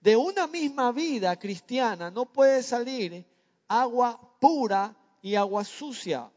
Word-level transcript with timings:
De 0.00 0.16
una 0.16 0.46
misma 0.46 0.92
vida 0.92 1.36
cristiana 1.36 2.10
no 2.10 2.26
puede 2.26 2.62
salir 2.62 3.26
agua 3.66 4.18
pura 4.40 4.94
y 5.20 5.34
agua 5.34 5.64
sucia. 5.64 6.30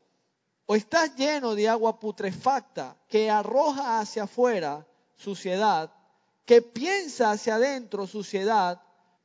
O 0.65 0.75
estás 0.75 1.15
lleno 1.15 1.53
de 1.53 1.69
agua 1.69 1.99
putrefacta 1.99 2.97
que 3.07 3.29
arroja 3.29 3.99
hacia 3.99 4.23
afuera 4.23 4.87
suciedad, 5.15 5.91
que 6.45 6.61
piensa 6.61 7.31
hacia 7.31 7.55
adentro 7.55 8.07
suciedad, 8.07 8.81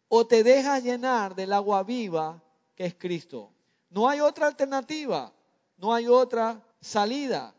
o 0.09 0.27
te 0.27 0.43
dejas 0.43 0.83
llenar 0.83 1.35
del 1.35 1.53
agua 1.53 1.83
viva 1.83 2.43
que 2.75 2.87
es 2.87 2.95
Cristo. 2.95 3.53
No 3.91 4.09
hay 4.09 4.21
otra 4.21 4.47
alternativa, 4.47 5.33
no 5.79 5.95
hay 5.95 6.07
otra 6.07 6.63
salida. 6.81 7.55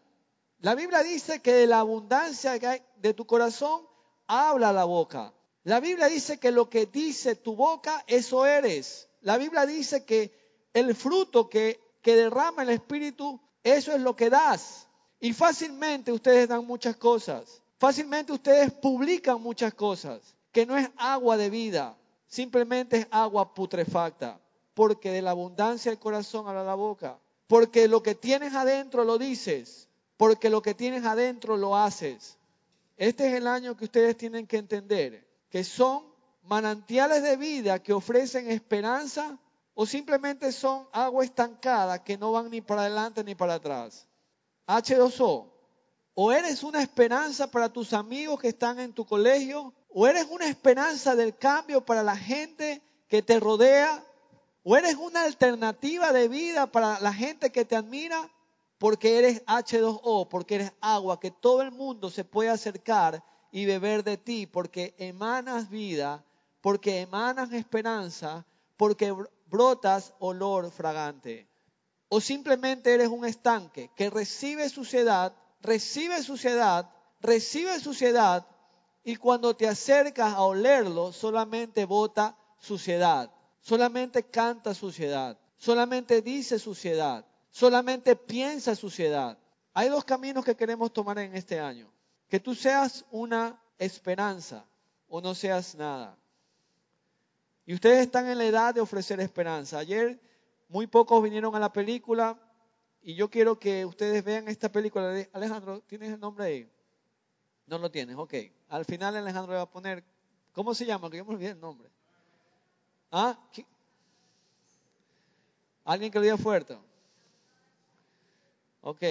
La 0.60 0.76
Biblia 0.76 1.04
dice 1.04 1.42
que 1.42 1.54
de 1.54 1.68
la 1.68 1.80
abundancia 1.80 2.54
de 2.98 3.14
tu 3.14 3.26
corazón 3.26 3.88
habla 4.28 4.72
la 4.72 4.86
boca. 4.86 5.34
La 5.68 5.82
Biblia 5.82 6.08
dice 6.08 6.38
que 6.38 6.50
lo 6.50 6.70
que 6.70 6.86
dice 6.86 7.36
tu 7.36 7.54
boca, 7.54 8.02
eso 8.08 8.46
eres. 8.46 9.10
La 9.20 9.38
Biblia 9.38 9.66
dice 9.66 10.06
que 10.06 10.32
el 10.72 10.96
fruto 10.96 11.50
que, 11.50 11.78
derrama 12.06 12.64
el 12.64 12.70
Espíritu, 12.70 13.38
eso 13.64 13.92
es 13.92 14.00
lo 14.00 14.16
que 14.16 14.30
das. 14.30 14.88
Y 15.20 15.34
fácilmente 15.34 16.14
ustedes 16.14 16.48
dan 16.48 16.66
muchas 16.66 16.96
cosas. 16.96 17.62
Fácilmente 17.80 18.32
ustedes 18.32 18.72
publican 18.72 19.42
muchas 19.42 19.74
cosas, 19.74 20.38
que 20.54 20.66
no 20.66 20.78
es 20.78 20.90
agua 20.96 21.36
de 21.36 21.50
vida, 21.50 21.98
simplemente 22.28 23.00
es 23.00 23.08
agua 23.12 23.54
putrefacta, 23.54 24.40
porque 24.74 25.12
de 25.12 25.22
la 25.22 25.32
abundancia 25.32 25.92
del 25.92 26.00
corazón 26.00 26.48
habla 26.48 26.64
la 26.64 26.76
boca, 26.76 27.20
porque 27.48 27.90
lo 27.90 28.02
que 28.02 28.16
tienes 28.16 28.54
adentro 28.54 29.04
lo 29.04 29.18
dices, 29.18 29.90
porque 30.16 30.50
lo 30.50 30.62
que 30.62 30.74
tienes 30.74 31.04
adentro 31.04 31.58
lo 31.58 31.76
haces. 31.76 32.38
Este 32.96 33.28
es 33.28 33.34
el 33.34 33.48
año 33.48 33.76
que 33.76 33.84
ustedes 33.84 34.16
tienen 34.16 34.48
que 34.48 34.56
entender 34.56 35.27
que 35.50 35.64
son 35.64 36.04
manantiales 36.44 37.24
de 37.24 37.38
vida 37.38 37.80
que 37.80 37.94
ofrecen 37.94 38.50
esperanza 38.50 39.38
o 39.74 39.86
simplemente 39.86 40.52
son 40.52 40.88
agua 40.92 41.24
estancada 41.24 42.04
que 42.04 42.18
no 42.18 42.32
van 42.32 42.50
ni 42.50 42.62
para 42.62 42.82
adelante 42.82 43.24
ni 43.24 43.36
para 43.36 43.56
atrás. 43.56 44.08
H2O. 44.66 45.52
O 46.16 46.32
eres 46.32 46.64
una 46.64 46.82
esperanza 46.82 47.52
para 47.52 47.72
tus 47.72 47.94
amigos 47.94 48.40
que 48.40 48.48
están 48.48 48.80
en 48.80 48.92
tu 48.92 49.06
colegio, 49.06 49.74
o 49.90 50.08
eres 50.08 50.26
una 50.32 50.48
esperanza 50.48 51.16
del 51.16 51.38
cambio 51.38 51.86
para 51.86 52.02
la 52.02 52.18
gente 52.18 52.82
que 53.08 53.22
te 53.22 53.40
rodea, 53.40 54.04
o 54.64 54.76
eres 54.76 54.96
una 54.96 55.24
alternativa 55.24 56.12
de 56.12 56.28
vida 56.28 56.66
para 56.72 57.00
la 57.00 57.14
gente 57.14 57.52
que 57.52 57.66
te 57.66 57.76
admira, 57.76 58.32
porque 58.80 59.20
eres 59.20 59.46
H2O, 59.46 60.28
porque 60.28 60.56
eres 60.56 60.74
agua, 60.82 61.20
que 61.20 61.30
todo 61.30 61.62
el 61.62 61.72
mundo 61.72 62.10
se 62.10 62.26
puede 62.26 62.50
acercar 62.50 63.24
y 63.52 63.66
beber 63.66 64.04
de 64.04 64.18
ti, 64.18 64.46
porque 64.46 64.96
emanas 64.98 65.70
vida, 65.70 66.24
porque 66.62 67.02
emanas 67.02 67.52
esperanza, 67.54 68.46
porque 68.78 69.14
brotas 69.48 70.14
olor 70.20 70.72
fragante. 70.72 71.48
O 72.10 72.22
simplemente 72.22 72.94
eres 72.94 73.10
un 73.10 73.26
estanque 73.26 73.90
que 73.96 74.10
recibe 74.10 74.70
suciedad, 74.70 75.34
recibe 75.62 76.22
suciedad, 76.24 76.90
recibe 77.22 77.80
suciedad, 77.80 78.46
y 79.04 79.16
cuando 79.16 79.56
te 79.56 79.68
acercas 79.68 80.34
a 80.34 80.42
olerlo, 80.42 81.14
solamente 81.14 81.86
bota 81.86 82.38
suciedad, 82.60 83.32
solamente 83.62 84.24
canta 84.24 84.74
suciedad, 84.74 85.40
solamente 85.58 86.22
dice 86.22 86.60
suciedad 86.60 87.26
solamente 87.58 88.16
piensa 88.16 88.76
suciedad. 88.76 89.36
Hay 89.74 89.90
dos 89.90 90.06
caminos 90.06 90.46
que 90.46 90.56
queremos 90.56 90.94
tomar 90.94 91.18
en 91.18 91.36
este 91.36 91.60
año. 91.60 91.92
Que 92.30 92.40
tú 92.40 92.56
seas 92.56 93.06
una 93.12 93.60
esperanza 93.78 94.66
o 95.10 95.22
no 95.22 95.34
seas 95.34 95.76
nada. 95.76 96.18
Y 97.66 97.74
ustedes 97.74 98.06
están 98.06 98.28
en 98.28 98.38
la 98.38 98.46
edad 98.46 98.74
de 98.74 98.82
ofrecer 98.82 99.20
esperanza. 99.20 99.80
Ayer 99.80 100.20
muy 100.70 100.88
pocos 100.88 101.22
vinieron 101.24 101.56
a 101.56 101.60
la 101.60 101.72
película 101.72 102.38
y 103.02 103.16
yo 103.16 103.30
quiero 103.30 103.60
que 103.60 103.86
ustedes 103.86 104.24
vean 104.24 104.48
esta 104.48 104.70
película. 104.70 105.28
Alejandro, 105.34 105.82
¿tienes 105.82 106.14
el 106.14 106.20
nombre 106.20 106.46
ahí? 106.46 106.72
No 107.66 107.78
lo 107.78 107.92
tienes, 107.92 108.16
ok. 108.16 108.34
Al 108.70 108.86
final 108.86 109.16
Alejandro 109.16 109.54
le 109.54 109.58
va 109.58 109.64
a 109.64 109.70
poner, 109.70 110.04
¿cómo 110.54 110.74
se 110.74 110.86
llama? 110.86 111.10
Que 111.10 111.18
yo 111.18 111.26
me 111.26 111.34
olvidé 111.34 111.52
el 111.52 111.60
nombre. 111.60 111.90
¿Ah? 113.12 113.38
¿Alguien 115.86 116.12
que 116.12 116.20
lo 116.20 116.24
diga 116.24 116.38
fuerte? 116.38 116.78
Ok, 118.82 119.02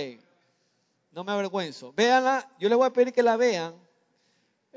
no 1.16 1.24
me 1.24 1.32
avergüenzo. 1.32 1.94
Véanla, 1.94 2.46
yo 2.58 2.68
les 2.68 2.76
voy 2.76 2.86
a 2.86 2.92
pedir 2.92 3.10
que 3.10 3.22
la 3.22 3.38
vean. 3.38 3.74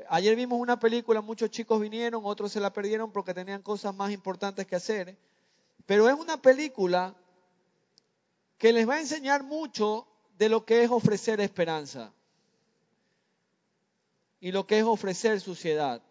Ayer 0.08 0.34
vimos 0.34 0.58
una 0.58 0.78
película, 0.78 1.20
muchos 1.20 1.50
chicos 1.50 1.78
vinieron, 1.78 2.22
otros 2.24 2.50
se 2.50 2.60
la 2.60 2.72
perdieron 2.72 3.12
porque 3.12 3.34
tenían 3.34 3.60
cosas 3.60 3.94
más 3.94 4.10
importantes 4.10 4.66
que 4.66 4.74
hacer. 4.74 5.18
Pero 5.84 6.08
es 6.08 6.14
una 6.14 6.40
película 6.40 7.14
que 8.56 8.72
les 8.72 8.88
va 8.88 8.94
a 8.94 9.00
enseñar 9.00 9.44
mucho 9.44 10.08
de 10.38 10.48
lo 10.48 10.64
que 10.64 10.82
es 10.82 10.90
ofrecer 10.90 11.42
esperanza 11.42 12.10
y 14.40 14.50
lo 14.50 14.66
que 14.66 14.78
es 14.78 14.84
ofrecer 14.84 15.42
suciedad. 15.42 16.02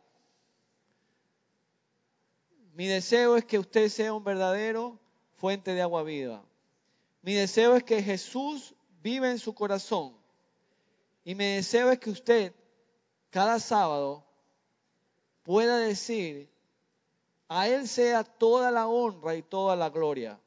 Mi 2.76 2.86
deseo 2.86 3.36
es 3.36 3.46
que 3.46 3.58
usted 3.58 3.90
sea 3.90 4.14
un 4.14 4.24
verdadero 4.24 5.00
fuente 5.38 5.74
de 5.74 5.82
agua 5.82 6.04
viva. 6.04 6.44
Mi 7.24 7.34
deseo 7.34 7.76
es 7.76 7.84
que 7.84 8.04
Jesús 8.04 8.76
vive 9.02 9.32
en 9.32 9.40
su 9.40 9.56
corazón. 9.56 10.19
Y 11.24 11.36
mi 11.36 11.46
deseo 11.56 11.92
es 11.92 12.00
que 12.00 12.10
usted 12.10 12.54
cada 13.30 13.60
sábado 13.60 14.26
pueda 15.44 15.78
decir, 15.78 16.50
a 17.48 17.68
Él 17.68 17.88
sea 17.88 18.24
toda 18.24 18.72
la 18.72 18.88
honra 18.88 19.36
y 19.36 19.42
toda 19.42 19.76
la 19.76 19.90
gloria. 19.90 20.40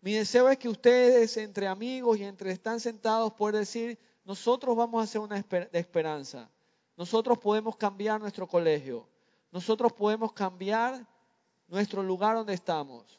Mi 0.00 0.14
deseo 0.14 0.48
es 0.48 0.58
que 0.58 0.68
ustedes 0.68 1.36
entre 1.36 1.66
amigos 1.66 2.18
y 2.18 2.24
entre 2.24 2.50
están 2.52 2.80
sentados 2.80 3.32
puedan 3.34 3.60
decir, 3.60 3.98
nosotros 4.24 4.76
vamos 4.76 5.00
a 5.00 5.04
hacer 5.04 5.20
una 5.20 5.40
de 5.40 5.78
esperanza. 5.78 6.48
Nosotros 6.96 7.38
podemos 7.38 7.76
cambiar 7.76 8.20
nuestro 8.20 8.46
colegio. 8.46 9.06
Nosotros 9.50 9.92
podemos 9.92 10.32
cambiar 10.32 11.06
nuestro 11.68 12.02
lugar 12.02 12.36
donde 12.36 12.54
estamos. 12.54 13.18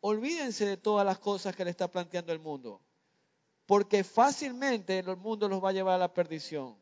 Olvídense 0.00 0.66
de 0.66 0.76
todas 0.76 1.06
las 1.06 1.18
cosas 1.18 1.54
que 1.56 1.64
le 1.64 1.70
está 1.70 1.88
planteando 1.88 2.32
el 2.32 2.38
mundo 2.38 2.80
porque 3.66 4.04
fácilmente 4.04 4.98
el 4.98 5.16
mundo 5.16 5.48
los 5.48 5.62
va 5.62 5.70
a 5.70 5.72
llevar 5.72 5.94
a 5.94 5.98
la 5.98 6.12
perdición. 6.12 6.76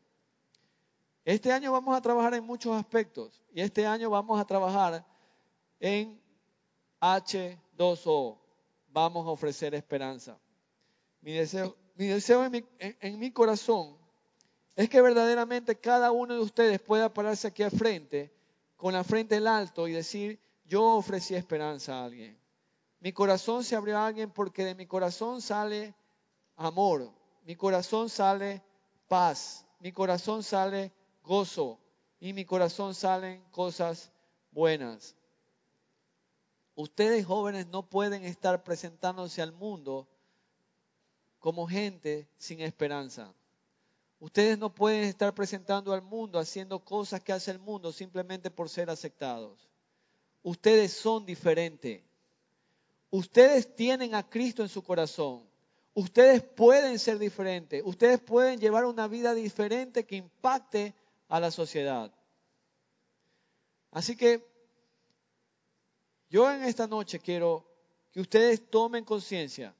Este 1.25 1.51
año 1.51 1.71
vamos 1.71 1.95
a 1.95 2.01
trabajar 2.01 2.33
en 2.33 2.43
muchos 2.43 2.75
aspectos 2.75 3.41
y 3.53 3.61
este 3.61 3.85
año 3.85 4.09
vamos 4.09 4.39
a 4.39 4.45
trabajar 4.45 5.05
en 5.79 6.21
H2O. 6.99 8.37
Vamos 8.89 9.25
a 9.25 9.31
ofrecer 9.31 9.73
esperanza. 9.73 10.37
Mi 11.21 11.31
deseo, 11.31 11.75
mi 11.95 12.07
deseo 12.07 12.43
en, 12.43 12.51
mi, 12.51 12.65
en 12.79 13.19
mi 13.19 13.31
corazón 13.31 13.97
es 14.75 14.89
que 14.89 15.01
verdaderamente 15.01 15.79
cada 15.79 16.11
uno 16.11 16.33
de 16.33 16.41
ustedes 16.41 16.81
pueda 16.81 17.13
pararse 17.13 17.47
aquí 17.47 17.63
al 17.63 17.71
frente, 17.71 18.33
con 18.75 18.93
la 18.93 19.03
frente 19.03 19.35
en 19.35 19.47
alto 19.47 19.87
y 19.87 19.93
decir, 19.93 20.39
yo 20.65 20.83
ofrecí 20.83 21.35
esperanza 21.35 21.95
a 21.95 22.05
alguien. 22.05 22.37
Mi 22.99 23.13
corazón 23.13 23.63
se 23.63 23.75
abrió 23.75 23.97
a 23.97 24.07
alguien 24.07 24.31
porque 24.31 24.65
de 24.65 24.75
mi 24.75 24.85
corazón 24.85 25.41
sale 25.41 25.93
amor, 26.55 27.11
mi 27.45 27.55
corazón 27.55 28.09
sale 28.09 28.61
paz, 29.07 29.65
mi 29.79 29.91
corazón 29.91 30.43
sale 30.43 30.91
gozo 31.23 31.79
y 32.19 32.33
mi 32.33 32.45
corazón 32.45 32.95
salen 32.95 33.43
cosas 33.51 34.11
buenas. 34.51 35.15
Ustedes 36.75 37.25
jóvenes 37.25 37.67
no 37.67 37.87
pueden 37.89 38.23
estar 38.23 38.63
presentándose 38.63 39.41
al 39.41 39.51
mundo 39.51 40.07
como 41.39 41.67
gente 41.67 42.27
sin 42.37 42.61
esperanza. 42.61 43.33
Ustedes 44.19 44.57
no 44.57 44.73
pueden 44.73 45.03
estar 45.03 45.33
presentando 45.35 45.91
al 45.91 46.01
mundo 46.01 46.39
haciendo 46.39 46.79
cosas 46.79 47.21
que 47.21 47.33
hace 47.33 47.51
el 47.51 47.59
mundo 47.59 47.91
simplemente 47.91 48.49
por 48.49 48.69
ser 48.69 48.89
aceptados. 48.89 49.69
Ustedes 50.41 50.93
son 50.93 51.25
diferentes. 51.25 52.01
Ustedes 53.11 53.75
tienen 53.75 54.15
a 54.15 54.27
Cristo 54.27 54.63
en 54.63 54.69
su 54.69 54.81
corazón. 54.81 55.43
Ustedes 55.95 56.41
pueden 56.41 56.97
ser 56.97 57.19
diferentes, 57.19 57.83
ustedes 57.85 58.19
pueden 58.19 58.59
llevar 58.59 58.85
una 58.85 59.07
vida 59.07 59.33
diferente 59.35 60.05
que 60.05 60.15
impacte 60.15 60.95
a 61.27 61.39
la 61.39 61.51
sociedad. 61.51 62.11
Así 63.91 64.15
que 64.15 64.43
yo 66.29 66.51
en 66.51 66.63
esta 66.63 66.87
noche 66.87 67.19
quiero 67.19 67.63
que 68.11 68.21
ustedes 68.21 68.69
tomen 68.69 69.05
conciencia. 69.05 69.75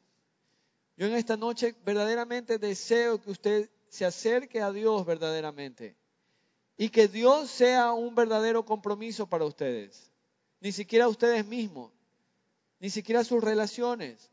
Yo 0.96 1.08
en 1.08 1.14
esta 1.14 1.36
noche 1.36 1.76
verdaderamente 1.84 2.60
deseo 2.60 3.20
que 3.20 3.32
usted 3.32 3.70
se 3.90 4.06
acerque 4.06 4.62
a 4.62 4.72
Dios 4.72 5.06
verdaderamente 5.06 5.96
y 6.78 6.90
que 6.90 7.08
Dios 7.08 7.50
sea 7.50 7.94
un 7.94 8.14
verdadero 8.14 8.66
compromiso 8.66 9.26
para 9.28 9.46
ustedes. 9.46 10.12
Ni 10.60 10.72
siquiera 10.72 11.08
ustedes 11.08 11.46
mismos, 11.46 11.92
ni 12.80 12.90
siquiera 12.90 13.24
sus 13.24 13.44
relaciones, 13.44 14.30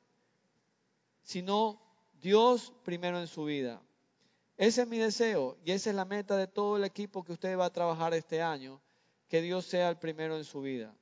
sino 1.31 1.81
Dios 2.21 2.73
primero 2.83 3.21
en 3.21 3.29
su 3.29 3.45
vida. 3.45 3.81
Ese 4.57 4.83
es 4.83 4.89
mi 4.89 4.99
deseo 4.99 5.57
y 5.65 5.71
esa 5.71 5.91
es 5.91 5.95
la 5.95 6.05
meta 6.05 6.37
de 6.37 6.49
todo 6.49 6.77
el 6.77 6.83
equipo 6.83 7.23
que 7.23 7.33
usted 7.33 7.57
va 7.57 7.67
a 7.67 7.73
trabajar 7.73 8.13
este 8.15 8.43
año, 8.43 8.81
que 9.29 9.41
Dios 9.41 9.65
sea 9.65 9.91
el 9.91 9.97
primero 9.97 10.37
en 10.37 10.43
su 10.43 10.61
vida 10.61 10.93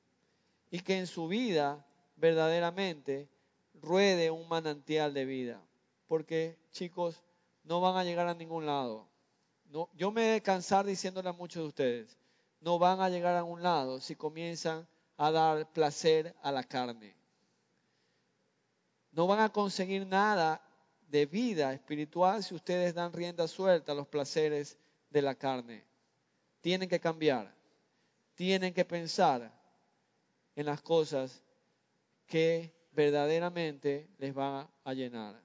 y 0.69 0.81
que 0.81 0.99
en 0.99 1.07
su 1.07 1.27
vida 1.27 1.83
verdaderamente 2.15 3.27
ruede 3.73 4.29
un 4.29 4.47
manantial 4.47 5.15
de 5.15 5.25
vida. 5.25 5.59
Porque, 6.05 6.59
chicos, 6.71 7.23
no 7.63 7.81
van 7.81 7.97
a 7.97 8.03
llegar 8.03 8.27
a 8.27 8.35
ningún 8.35 8.67
lado. 8.67 9.07
Yo 9.95 10.11
me 10.11 10.35
he 10.35 10.41
cansar 10.41 10.85
diciéndole 10.85 11.29
a 11.29 11.33
muchos 11.33 11.63
de 11.63 11.67
ustedes, 11.69 12.19
no 12.61 12.77
van 12.77 13.01
a 13.01 13.09
llegar 13.09 13.35
a 13.35 13.43
un 13.43 13.63
lado 13.63 13.99
si 13.99 14.15
comienzan 14.15 14.87
a 15.17 15.31
dar 15.31 15.73
placer 15.73 16.35
a 16.43 16.51
la 16.51 16.63
carne. 16.63 17.18
No 19.19 19.27
van 19.27 19.41
a 19.41 19.51
conseguir 19.51 20.07
nada 20.07 20.61
de 21.09 21.25
vida 21.25 21.73
espiritual 21.73 22.41
si 22.41 22.55
ustedes 22.55 22.93
dan 22.93 23.11
rienda 23.11 23.49
suelta 23.49 23.91
a 23.91 23.95
los 23.95 24.07
placeres 24.07 24.77
de 25.09 25.21
la 25.21 25.35
carne. 25.35 25.83
Tienen 26.61 26.87
que 26.87 27.01
cambiar, 27.01 27.53
tienen 28.33 28.73
que 28.73 28.85
pensar 28.85 29.51
en 30.55 30.65
las 30.65 30.81
cosas 30.81 31.43
que 32.27 32.73
verdaderamente 32.93 34.07
les 34.19 34.33
van 34.33 34.69
a 34.85 34.93
llenar. 34.93 35.35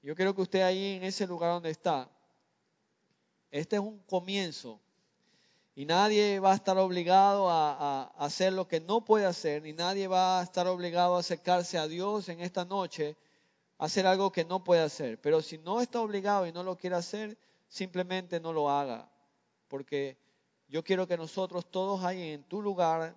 Yo 0.00 0.14
quiero 0.14 0.32
que 0.32 0.42
usted 0.42 0.62
ahí 0.62 0.98
en 0.98 1.02
ese 1.02 1.26
lugar 1.26 1.54
donde 1.54 1.70
está, 1.70 2.08
este 3.50 3.74
es 3.74 3.82
un 3.82 3.98
comienzo 3.98 4.80
y 5.74 5.86
nadie 5.86 6.38
va 6.38 6.52
a 6.52 6.54
estar 6.54 6.76
obligado 6.76 7.48
a, 7.50 8.12
hacer 8.18 8.52
lo 8.52 8.68
que 8.68 8.80
no 8.80 9.04
puede 9.04 9.24
hacer, 9.24 9.62
ni 9.62 9.72
nadie 9.72 10.06
va 10.06 10.40
a 10.40 10.42
estar 10.42 10.66
obligado 10.66 11.16
a 11.16 11.20
acercarse 11.20 11.78
a 11.78 11.88
Dios 11.88 12.28
en 12.28 12.40
esta 12.40 12.64
noche 12.64 13.16
a 13.78 13.86
hacer 13.86 14.06
algo 14.06 14.30
que 14.30 14.44
no 14.44 14.62
puede 14.62 14.82
hacer. 14.82 15.20
Pero 15.20 15.40
si 15.40 15.58
no 15.58 15.80
está 15.80 16.00
obligado 16.00 16.46
y 16.46 16.52
no 16.52 16.62
lo 16.62 16.76
quiere 16.76 16.96
hacer, 16.96 17.38
simplemente 17.68 18.38
no 18.38 18.52
lo 18.52 18.68
haga. 18.68 19.10
Porque 19.68 20.18
yo 20.68 20.84
quiero 20.84 21.06
que 21.06 21.16
nosotros 21.16 21.70
todos 21.70 22.04
ahí 22.04 22.32
en 22.32 22.44
tu 22.44 22.60
lugar 22.60 23.14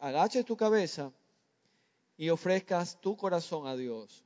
agaches 0.00 0.44
tu 0.44 0.56
cabeza 0.56 1.12
y 2.16 2.30
ofrezcas 2.30 3.00
tu 3.00 3.16
corazón 3.16 3.68
a 3.68 3.76
Dios. 3.76 4.24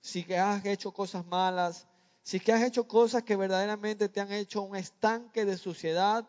Si 0.00 0.24
has 0.34 0.64
hecho 0.64 0.92
cosas 0.92 1.24
malas, 1.26 1.86
si 2.26 2.40
que 2.40 2.52
has 2.52 2.64
hecho 2.64 2.88
cosas 2.88 3.22
que 3.22 3.36
verdaderamente 3.36 4.08
te 4.08 4.20
han 4.20 4.32
hecho 4.32 4.62
un 4.62 4.74
estanque 4.74 5.44
de 5.44 5.56
suciedad, 5.56 6.28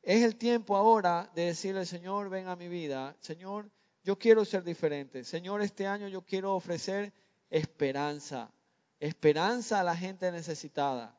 es 0.00 0.22
el 0.22 0.36
tiempo 0.36 0.76
ahora 0.76 1.28
de 1.34 1.46
decirle, 1.46 1.84
Señor, 1.84 2.30
ven 2.30 2.46
a 2.46 2.54
mi 2.54 2.68
vida. 2.68 3.16
Señor, 3.18 3.68
yo 4.04 4.16
quiero 4.16 4.44
ser 4.44 4.62
diferente. 4.62 5.24
Señor, 5.24 5.60
este 5.60 5.88
año 5.88 6.06
yo 6.06 6.22
quiero 6.22 6.54
ofrecer 6.54 7.12
esperanza. 7.50 8.52
Esperanza 9.00 9.80
a 9.80 9.82
la 9.82 9.96
gente 9.96 10.30
necesitada. 10.30 11.18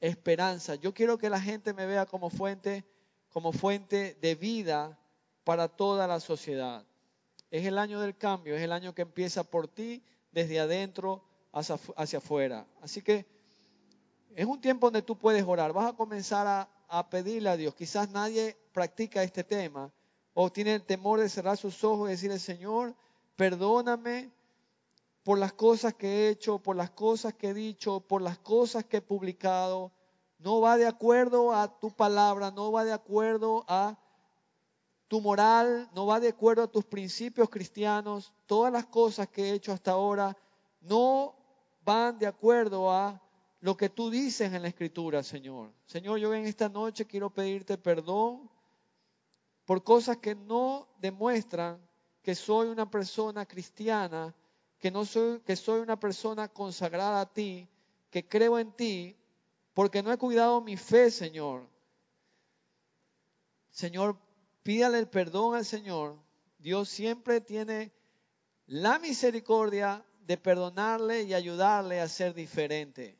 Esperanza. 0.00 0.76
Yo 0.76 0.94
quiero 0.94 1.18
que 1.18 1.28
la 1.28 1.38
gente 1.38 1.74
me 1.74 1.84
vea 1.84 2.06
como 2.06 2.30
fuente, 2.30 2.82
como 3.28 3.52
fuente 3.52 4.16
de 4.22 4.36
vida 4.36 4.98
para 5.44 5.68
toda 5.68 6.06
la 6.06 6.18
sociedad. 6.18 6.86
Es 7.50 7.66
el 7.66 7.76
año 7.76 8.00
del 8.00 8.16
cambio, 8.16 8.56
es 8.56 8.62
el 8.62 8.72
año 8.72 8.94
que 8.94 9.02
empieza 9.02 9.44
por 9.44 9.68
ti 9.68 10.02
desde 10.30 10.60
adentro 10.60 11.22
hacia, 11.52 11.78
hacia 11.96 12.18
afuera. 12.18 12.66
Así 12.80 13.02
que 13.02 13.26
es 14.34 14.46
un 14.46 14.60
tiempo 14.60 14.86
donde 14.86 15.02
tú 15.02 15.16
puedes 15.16 15.44
orar. 15.44 15.72
Vas 15.72 15.92
a 15.92 15.96
comenzar 15.96 16.46
a, 16.46 16.68
a 16.88 17.08
pedirle 17.08 17.50
a 17.50 17.56
Dios. 17.56 17.74
Quizás 17.74 18.10
nadie 18.10 18.56
practica 18.72 19.22
este 19.22 19.44
tema 19.44 19.92
o 20.34 20.50
tiene 20.50 20.74
el 20.74 20.82
temor 20.82 21.20
de 21.20 21.28
cerrar 21.28 21.56
sus 21.56 21.84
ojos 21.84 22.08
y 22.08 22.12
decirle, 22.12 22.38
Señor, 22.38 22.94
perdóname 23.36 24.30
por 25.22 25.38
las 25.38 25.52
cosas 25.52 25.94
que 25.94 26.08
he 26.08 26.28
hecho, 26.30 26.58
por 26.58 26.74
las 26.74 26.90
cosas 26.90 27.34
que 27.34 27.50
he 27.50 27.54
dicho, 27.54 28.00
por 28.00 28.22
las 28.22 28.38
cosas 28.38 28.84
que 28.84 28.98
he 28.98 29.02
publicado. 29.02 29.92
No 30.38 30.60
va 30.60 30.76
de 30.76 30.86
acuerdo 30.86 31.52
a 31.54 31.78
tu 31.78 31.90
palabra, 31.90 32.50
no 32.50 32.72
va 32.72 32.84
de 32.84 32.92
acuerdo 32.92 33.64
a 33.68 33.98
tu 35.12 35.20
moral 35.20 35.90
no 35.94 36.06
va 36.06 36.20
de 36.20 36.30
acuerdo 36.30 36.62
a 36.62 36.72
tus 36.72 36.86
principios 36.86 37.50
cristianos, 37.50 38.32
todas 38.46 38.72
las 38.72 38.86
cosas 38.86 39.28
que 39.28 39.42
he 39.42 39.52
hecho 39.52 39.70
hasta 39.70 39.90
ahora 39.90 40.34
no 40.80 41.34
van 41.84 42.18
de 42.18 42.26
acuerdo 42.26 42.90
a 42.90 43.20
lo 43.60 43.76
que 43.76 43.88
tú 43.88 44.10
dices 44.10 44.52
en 44.52 44.62
la 44.62 44.68
escritura, 44.68 45.22
Señor. 45.22 45.72
Señor, 45.86 46.18
yo 46.18 46.34
en 46.34 46.46
esta 46.46 46.68
noche 46.68 47.06
quiero 47.06 47.30
pedirte 47.30 47.78
perdón 47.78 48.50
por 49.64 49.84
cosas 49.84 50.16
que 50.16 50.34
no 50.34 50.88
demuestran 50.98 51.80
que 52.22 52.34
soy 52.34 52.68
una 52.68 52.90
persona 52.90 53.46
cristiana, 53.46 54.34
que 54.78 54.90
no 54.90 55.04
soy 55.04 55.40
que 55.40 55.56
soy 55.56 55.80
una 55.80 55.98
persona 55.98 56.48
consagrada 56.48 57.20
a 57.20 57.32
ti, 57.32 57.68
que 58.10 58.26
creo 58.26 58.58
en 58.58 58.72
ti, 58.72 59.16
porque 59.74 60.02
no 60.02 60.12
he 60.12 60.18
cuidado 60.18 60.60
mi 60.60 60.76
fe, 60.76 61.10
Señor. 61.10 61.68
Señor, 63.70 64.18
pídale 64.62 64.98
el 64.98 65.08
perdón 65.08 65.54
al 65.54 65.64
Señor. 65.64 66.16
Dios 66.58 66.88
siempre 66.88 67.40
tiene 67.40 67.92
la 68.66 68.98
misericordia 68.98 70.04
de 70.26 70.36
perdonarle 70.36 71.22
y 71.22 71.34
ayudarle 71.34 72.00
a 72.00 72.08
ser 72.08 72.34
diferente. 72.34 73.18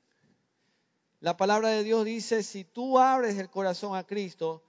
La 1.20 1.37
palabra 1.37 1.69
de 1.69 1.84
Dios 1.84 2.04
dice, 2.04 2.43
si 2.43 2.64
tú 2.64 2.99
abres 2.99 3.38
el 3.38 3.49
corazón 3.49 3.96
a 3.96 4.04
Cristo, 4.04 4.62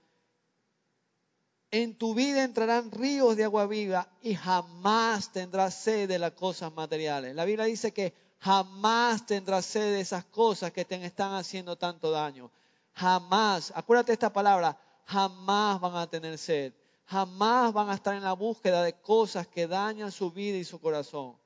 en 1.70 1.98
tu 1.98 2.14
vida 2.14 2.44
entrarán 2.44 2.92
ríos 2.92 3.36
de 3.36 3.42
agua 3.42 3.66
viva 3.66 4.08
y 4.22 4.36
jamás 4.36 5.32
tendrás 5.32 5.74
sed 5.74 6.08
de 6.08 6.20
las 6.20 6.30
cosas 6.32 6.72
materiales. 6.72 7.34
La 7.34 7.44
Biblia 7.44 7.64
dice 7.64 7.92
que 7.92 8.14
jamás 8.38 9.26
tendrás 9.26 9.64
sed 9.64 9.94
de 9.94 10.00
esas 10.00 10.24
cosas 10.26 10.70
que 10.70 10.84
te 10.84 11.04
están 11.04 11.34
haciendo 11.34 11.76
tanto 11.76 12.12
daño. 12.12 12.52
Jamás. 12.92 13.72
Acuérdate 13.74 14.12
esta 14.12 14.32
palabra, 14.32 14.78
jamás 15.06 15.80
van 15.80 15.96
a 15.96 16.06
tener 16.06 16.38
sed, 16.38 16.72
jamás 17.06 17.72
van 17.72 17.90
a 17.90 17.94
estar 17.94 18.14
en 18.14 18.22
la 18.22 18.34
búsqueda 18.34 18.84
de 18.84 18.92
cosas 18.92 19.48
que 19.48 19.66
dañan 19.66 20.12
su 20.12 20.30
vida 20.30 20.56
y 20.56 20.64
su 20.64 20.80
corazón. 20.80 21.36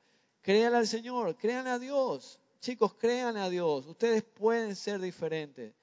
Créanle 0.49 0.79
al 0.79 0.87
Señor, 0.87 1.37
créanle 1.37 1.69
a 1.69 1.79
Dios. 1.79 2.41
Chicos, 2.59 2.95
créanle 2.95 3.41
a 3.41 3.51
Dios. 3.51 3.85
Ustedes 3.87 4.23
pueden 4.23 4.75
ser 4.75 4.99
diferentes. 4.99 5.75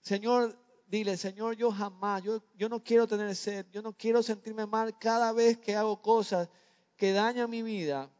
Señor, 0.00 0.58
dile, 0.88 1.16
Señor, 1.16 1.54
yo 1.54 1.70
jamás, 1.70 2.24
yo, 2.24 2.42
yo 2.56 2.68
no 2.68 2.82
quiero 2.82 3.06
tener 3.06 3.36
sed, 3.36 3.66
yo 3.70 3.82
no 3.82 3.92
quiero 3.92 4.20
sentirme 4.20 4.66
mal 4.66 4.98
cada 4.98 5.32
vez 5.32 5.58
que 5.58 5.76
hago 5.76 6.02
cosas 6.02 6.48
que 6.96 7.12
dañan 7.12 7.48
mi 7.48 7.62
vida 7.62 8.10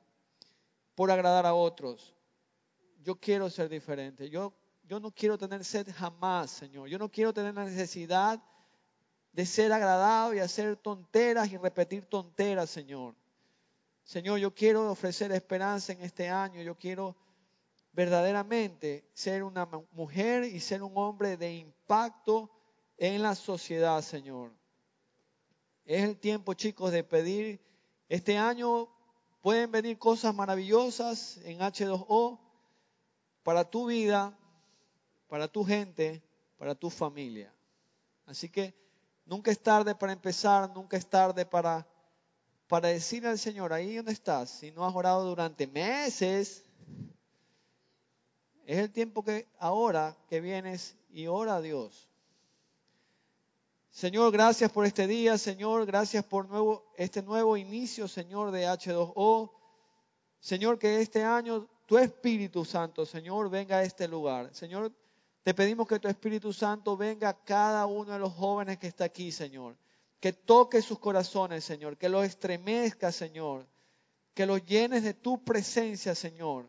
por 0.95 1.11
agradar 1.11 1.45
a 1.45 1.55
otros. 1.55 2.15
Yo 3.03 3.17
quiero 3.17 3.51
ser 3.51 3.69
diferente. 3.69 4.31
Yo 4.31 4.55
yo 4.85 5.01
no 5.01 5.11
quiero 5.11 5.37
tener 5.37 5.65
sed 5.65 5.89
jamás, 5.93 6.53
Señor. 6.53 6.89
Yo 6.89 7.01
no 7.01 7.11
quiero 7.11 7.35
tener 7.35 7.53
la 7.53 7.65
necesidad 7.65 8.41
de 9.33 9.45
ser 9.45 9.73
agradado 9.73 10.35
y 10.35 10.39
hacer 10.39 10.77
tonteras 10.77 11.51
y 11.51 11.57
repetir 11.57 12.07
tonteras, 12.07 12.71
Señor. 12.71 13.17
Señor, 14.09 14.39
yo 14.39 14.55
quiero 14.55 14.91
ofrecer 14.91 15.33
esperanza 15.33 15.93
en 15.93 16.01
este 16.01 16.31
año. 16.31 16.63
Yo 16.63 16.79
quiero 16.79 17.15
verdaderamente 17.93 19.07
ser 19.13 19.43
una 19.43 19.67
mujer 19.93 20.45
y 20.45 20.61
ser 20.61 20.83
un 20.83 20.97
hombre 20.97 21.37
de 21.37 21.57
impacto 21.57 22.51
en 22.97 23.21
la 23.21 23.35
sociedad, 23.35 24.01
Señor. 24.01 24.51
Es 25.85 26.05
el 26.05 26.17
tiempo, 26.17 26.55
chicos, 26.55 26.91
de 26.91 27.05
pedir. 27.05 27.61
Este 28.09 28.39
año 28.39 28.89
pueden 29.43 29.71
venir 29.71 29.99
cosas 29.99 30.35
maravillosas 30.35 31.37
en 31.45 31.59
H2O 31.59 32.41
para 33.43 33.69
tu 33.69 33.89
vida, 33.89 34.39
para 35.27 35.49
tu 35.49 35.67
gente, 35.67 36.23
para 36.57 36.75
tu 36.75 36.89
familia. 36.89 37.55
Así 38.25 38.49
que 38.49 38.75
nunca 39.27 39.51
es 39.51 39.63
tarde 39.63 39.95
para 39.95 40.15
empezar, 40.15 40.71
nunca 40.75 40.97
es 40.97 41.07
tarde 41.07 41.45
para, 41.45 41.87
para 42.69 42.89
decirle 42.89 43.31
al 43.31 43.39
Señor, 43.39 43.73
ahí 43.73 43.97
donde 43.97 44.13
estás, 44.13 44.51
si 44.51 44.71
no 44.71 44.87
has 44.87 44.95
orado 44.95 45.25
durante 45.25 45.67
meses, 45.67 46.65
es 48.67 48.79
el 48.79 48.93
tiempo 48.93 49.25
que 49.25 49.49
ahora 49.59 50.15
que 50.29 50.41
vienes 50.41 50.95
y 51.11 51.27
ora 51.27 51.57
a 51.57 51.61
Dios. 51.63 52.09
Señor, 53.91 54.31
gracias 54.31 54.71
por 54.71 54.85
este 54.85 55.07
día, 55.07 55.39
Señor, 55.39 55.87
gracias 55.87 56.23
por 56.25 56.49
nuevo, 56.49 56.85
este 56.97 57.23
nuevo 57.23 57.57
inicio, 57.57 58.07
Señor, 58.07 58.51
de 58.51 58.67
H2O. 58.67 59.51
Señor, 60.39 60.79
que 60.79 61.01
este 61.01 61.25
año 61.25 61.67
tu 61.87 61.97
Espíritu 61.97 62.67
Santo, 62.67 63.07
Señor, 63.07 63.49
venga 63.49 63.79
a 63.79 63.83
este 63.83 64.07
lugar. 64.07 64.55
Señor, 64.55 64.93
te 65.43 65.55
pedimos 65.55 65.89
que 65.89 65.99
tu 65.99 66.07
Espíritu 66.07 66.53
Santo 66.53 66.97
venga 66.99 67.31
a 67.31 67.45
cada 67.45 67.87
uno 67.87 68.13
de 68.13 68.19
los 68.19 68.35
jóvenes 68.35 68.79
que 68.79 68.87
está 68.87 69.05
aquí, 69.05 69.33
Señor. 69.33 69.75
Que 70.21 70.33
toque 70.33 70.83
sus 70.83 70.99
corazones, 70.99 71.65
Señor. 71.65 71.97
Que 71.97 72.09
los 72.09 72.25
estremezca, 72.25 73.13
Señor. 73.13 73.67
Que 74.35 74.47
los 74.47 74.65
llenes 74.65 75.03
de 75.03 75.15
tu 75.15 75.45
presencia, 75.45 76.15
Señor. 76.15 76.69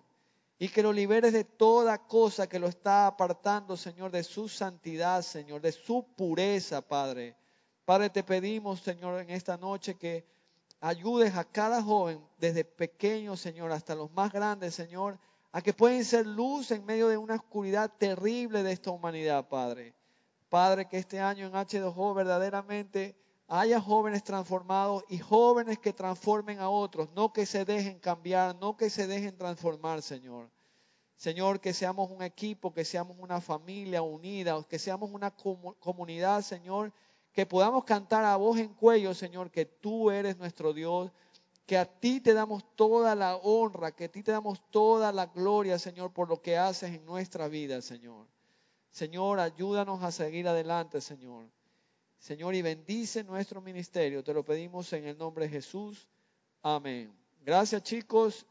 Y 0.57 0.69
que 0.69 0.83
lo 0.83 0.91
liberes 0.91 1.33
de 1.33 1.45
toda 1.45 1.97
cosa 1.97 2.47
que 2.47 2.59
lo 2.59 2.67
está 2.67 3.07
apartando, 3.07 3.77
Señor, 3.77 4.11
de 4.11 4.23
su 4.23 4.49
santidad, 4.49 5.21
Señor, 5.21 5.61
de 5.61 5.71
su 5.71 6.05
pureza, 6.15 6.81
Padre. 6.81 7.35
Padre, 7.85 8.09
te 8.09 8.23
pedimos, 8.23 8.81
Señor, 8.81 9.21
en 9.21 9.29
esta 9.29 9.57
noche 9.57 9.95
que 9.95 10.25
ayudes 10.81 11.35
a 11.35 11.43
cada 11.43 11.81
joven, 11.81 12.23
desde 12.37 12.63
pequeño, 12.63 13.35
Señor, 13.35 13.71
hasta 13.71 13.95
los 13.95 14.11
más 14.11 14.31
grandes, 14.31 14.75
Señor, 14.75 15.17
a 15.51 15.61
que 15.61 15.73
pueden 15.73 16.05
ser 16.05 16.27
luz 16.27 16.71
en 16.71 16.85
medio 16.85 17.07
de 17.07 17.17
una 17.17 17.35
oscuridad 17.35 17.91
terrible 17.97 18.63
de 18.63 18.73
esta 18.73 18.91
humanidad, 18.91 19.47
Padre. 19.47 19.95
Padre, 20.49 20.87
que 20.87 20.97
este 20.97 21.19
año 21.19 21.47
en 21.47 21.53
H2O 21.53 22.13
verdaderamente 22.13 23.15
haya 23.49 23.81
jóvenes 23.81 24.23
transformados 24.23 25.03
y 25.09 25.17
jóvenes 25.17 25.79
que 25.79 25.91
transformen 25.91 26.59
a 26.59 26.69
otros, 26.69 27.09
no 27.15 27.33
que 27.33 27.47
se 27.47 27.65
dejen 27.65 27.99
cambiar, 27.99 28.55
no 28.55 28.77
que 28.77 28.91
se 28.91 29.07
dejen 29.07 29.35
transformar, 29.35 30.03
Señor. 30.03 30.51
Señor, 31.17 31.59
que 31.59 31.73
seamos 31.73 32.11
un 32.11 32.21
equipo, 32.21 32.71
que 32.71 32.85
seamos 32.85 33.17
una 33.19 33.41
familia 33.41 34.03
unida, 34.03 34.63
que 34.69 34.77
seamos 34.77 35.09
una 35.11 35.31
comunidad, 35.31 36.43
Señor, 36.43 36.93
que 37.33 37.45
podamos 37.45 37.83
cantar 37.83 38.23
a 38.23 38.37
voz 38.37 38.59
en 38.59 38.73
cuello, 38.73 39.13
Señor, 39.15 39.49
que 39.49 39.65
tú 39.65 40.11
eres 40.11 40.37
nuestro 40.37 40.71
Dios, 40.71 41.11
que 41.65 41.77
a 41.77 41.85
ti 41.85 42.21
te 42.21 42.33
damos 42.33 42.63
toda 42.75 43.15
la 43.15 43.35
honra, 43.35 43.91
que 43.91 44.05
a 44.05 44.11
ti 44.11 44.23
te 44.23 44.31
damos 44.31 44.61
toda 44.69 45.11
la 45.11 45.25
gloria, 45.25 45.79
Señor, 45.79 46.13
por 46.13 46.29
lo 46.29 46.41
que 46.41 46.57
haces 46.57 46.91
en 46.91 47.05
nuestra 47.05 47.47
vida, 47.47 47.81
Señor. 47.81 48.27
Señor, 48.91 49.39
ayúdanos 49.39 50.03
a 50.03 50.11
seguir 50.11 50.47
adelante, 50.47 51.01
Señor. 51.01 51.49
Señor, 52.19 52.53
y 52.53 52.61
bendice 52.61 53.23
nuestro 53.23 53.61
ministerio. 53.61 54.23
Te 54.23 54.33
lo 54.33 54.43
pedimos 54.43 54.91
en 54.93 55.05
el 55.05 55.17
nombre 55.17 55.45
de 55.45 55.51
Jesús. 55.51 56.07
Amén. 56.61 57.11
Gracias, 57.45 57.81
chicos. 57.83 58.45